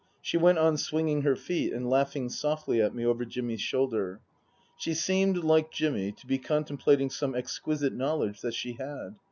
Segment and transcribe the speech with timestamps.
[0.19, 4.19] She went on swinging her feet and laughing softly at me qver Jimmy's shoulder.
[4.75, 9.17] She seemed, like Jimmy, to be contemplating some exquisite knowledge that she had.